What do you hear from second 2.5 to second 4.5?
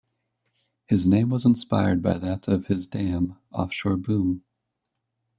his dam Offshore Boom.